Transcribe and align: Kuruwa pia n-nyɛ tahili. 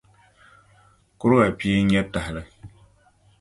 Kuruwa 1.19 1.47
pia 1.57 1.77
n-nyɛ 1.81 2.01
tahili. 2.11 2.43